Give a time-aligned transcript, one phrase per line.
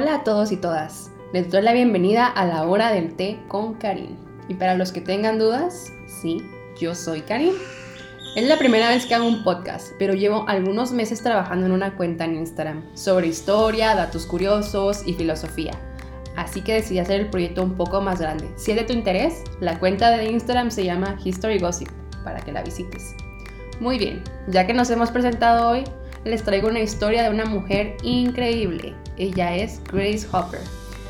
[0.00, 1.10] Hola a todos y todas.
[1.34, 4.16] Les doy la bienvenida a la hora del té con Karim.
[4.48, 5.92] Y para los que tengan dudas,
[6.22, 6.38] sí,
[6.80, 7.52] yo soy Karim.
[8.34, 11.98] Es la primera vez que hago un podcast, pero llevo algunos meses trabajando en una
[11.98, 15.72] cuenta en Instagram sobre historia, datos curiosos y filosofía.
[16.34, 18.48] Así que decidí hacer el proyecto un poco más grande.
[18.56, 21.90] Si es de tu interés, la cuenta de Instagram se llama History Gossip,
[22.24, 23.14] para que la visites.
[23.80, 25.84] Muy bien, ya que nos hemos presentado hoy,
[26.24, 28.94] les traigo una historia de una mujer increíble.
[29.16, 30.60] Ella es Grace Hopper,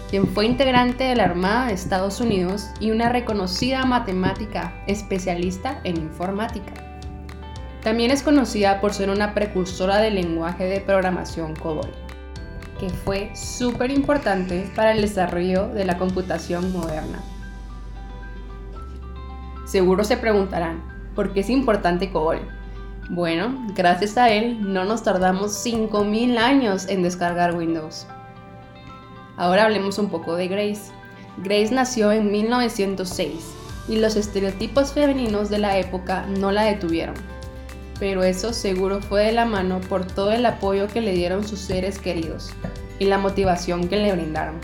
[0.09, 5.97] quien fue integrante de la Armada de Estados Unidos y una reconocida matemática especialista en
[5.97, 6.73] informática.
[7.83, 11.91] También es conocida por ser una precursora del lenguaje de programación COBOL,
[12.79, 17.21] que fue súper importante para el desarrollo de la computación moderna.
[19.67, 20.83] Seguro se preguntarán,
[21.15, 22.60] ¿por qué es importante COBOL?
[23.13, 28.07] Bueno, gracias a él no nos tardamos 5000 años en descargar Windows.
[29.37, 30.93] Ahora hablemos un poco de Grace.
[31.39, 33.33] Grace nació en 1906
[33.89, 37.17] y los estereotipos femeninos de la época no la detuvieron.
[37.99, 41.59] Pero eso seguro fue de la mano por todo el apoyo que le dieron sus
[41.59, 42.51] seres queridos
[43.01, 44.55] y la motivación que le brindaron.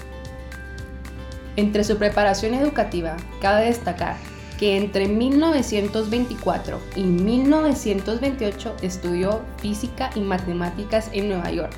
[1.56, 4.14] Entre su preparación educativa, cabe destacar
[4.58, 11.76] que entre 1924 y 1928 estudió física y matemáticas en Nueva York,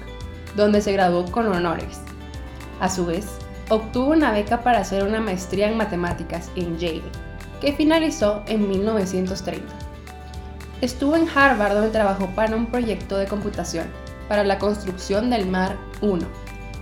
[0.57, 2.01] donde se graduó con honores.
[2.81, 3.27] A su vez,
[3.69, 7.03] obtuvo una beca para hacer una maestría en matemáticas en Yale,
[7.61, 9.67] que finalizó en 1930.
[10.81, 13.87] Estuvo en Harvard donde trabajó para un proyecto de computación
[14.29, 16.25] para la construcción del Mar 1,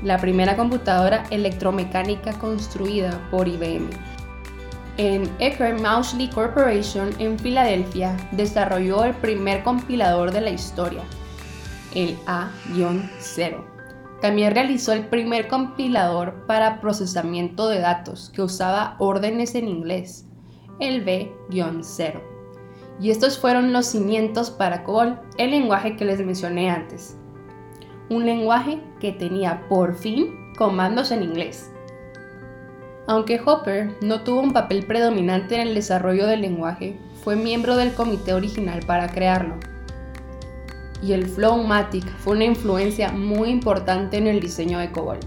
[0.03, 3.89] la primera computadora electromecánica construida por IBM
[4.99, 11.03] en Ecker Mauchly Corporation en Filadelfia desarrolló el primer compilador de la historia,
[11.95, 13.65] el A-0.
[14.23, 20.25] También realizó el primer compilador para procesamiento de datos que usaba órdenes en inglés,
[20.81, 22.23] el B-0.
[22.99, 27.19] Y estos fueron los cimientos para COBOL, el lenguaje que les mencioné antes.
[28.09, 31.71] Un lenguaje que tenía por fin comandos en inglés
[33.07, 37.95] aunque Hopper no tuvo un papel predominante en el desarrollo del lenguaje, fue miembro del
[37.95, 39.55] comité original para crearlo.
[41.03, 45.19] Y el Flowmatic fue una influencia muy importante en el diseño de COBOL.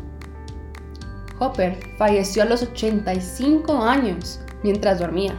[1.39, 5.33] Hopper falleció a los 85 años mientras dormía.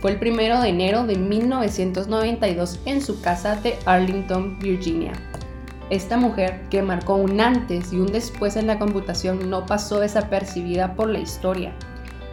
[0.00, 5.12] Fue el primero de enero de 1992 en su casa de Arlington, Virginia.
[5.92, 10.94] Esta mujer, que marcó un antes y un después en la computación, no pasó desapercibida
[10.94, 11.74] por la historia.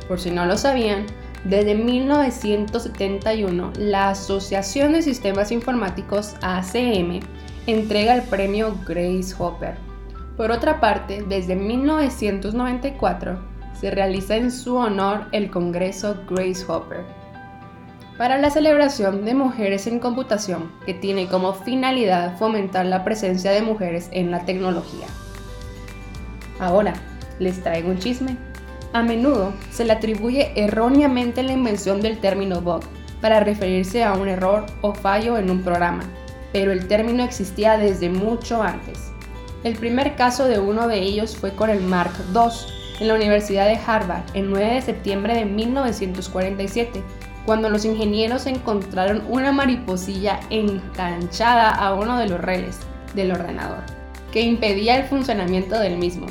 [0.07, 1.05] Por si no lo sabían,
[1.43, 7.19] desde 1971 la Asociación de Sistemas Informáticos ACM
[7.67, 9.75] entrega el premio Grace Hopper.
[10.37, 13.41] Por otra parte, desde 1994
[13.77, 17.18] se realiza en su honor el Congreso Grace Hopper
[18.19, 23.61] para la celebración de mujeres en computación, que tiene como finalidad fomentar la presencia de
[23.61, 25.07] mujeres en la tecnología.
[26.59, 26.95] Ahora,
[27.39, 28.35] les traigo un chisme.
[28.91, 32.81] A menudo se le atribuye erróneamente la invención del término bug
[33.21, 36.03] para referirse a un error o fallo en un programa,
[36.51, 39.13] pero el término existía desde mucho antes.
[39.63, 42.51] El primer caso de uno de ellos fue con el Mark II
[42.99, 47.01] en la Universidad de Harvard el 9 de septiembre de 1947
[47.49, 52.77] cuando los ingenieros encontraron una mariposilla enganchada a uno de los reles
[53.15, 53.79] del ordenador,
[54.31, 56.27] que impedía el funcionamiento del mismo.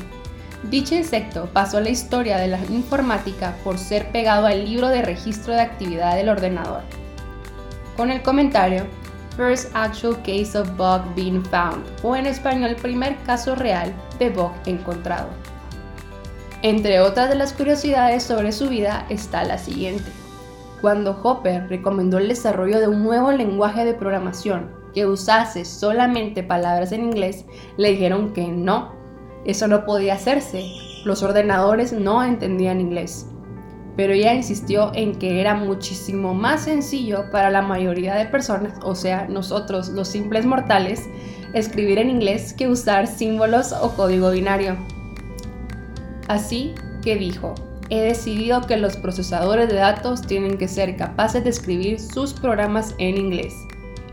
[0.71, 5.01] Dicho insecto pasó a la historia de la informática por ser pegado al libro de
[5.01, 6.83] registro de actividad del ordenador,
[7.97, 8.85] con el comentario
[9.35, 14.53] First Actual Case of Bug Being Found, o en español primer caso real de bug
[14.65, 15.27] encontrado.
[16.61, 20.09] Entre otras de las curiosidades sobre su vida está la siguiente.
[20.81, 26.93] Cuando Hopper recomendó el desarrollo de un nuevo lenguaje de programación que usase solamente palabras
[26.93, 27.45] en inglés,
[27.77, 28.93] le dijeron que no,
[29.45, 30.63] eso no podía hacerse,
[31.03, 33.27] los ordenadores no entendían inglés.
[33.97, 38.95] Pero ella insistió en que era muchísimo más sencillo para la mayoría de personas, o
[38.95, 41.09] sea, nosotros los simples mortales,
[41.53, 44.77] escribir en inglés que usar símbolos o código binario.
[46.29, 46.73] Así
[47.03, 47.55] que dijo,
[47.89, 52.95] he decidido que los procesadores de datos tienen que ser capaces de escribir sus programas
[52.97, 53.55] en inglés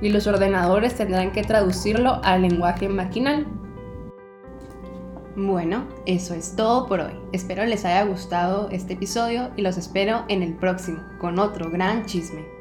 [0.01, 3.47] y los ordenadores tendrán que traducirlo al lenguaje maquinal.
[5.37, 7.13] Bueno, eso es todo por hoy.
[7.33, 12.07] Espero les haya gustado este episodio y los espero en el próximo con otro gran
[12.07, 12.56] chisme.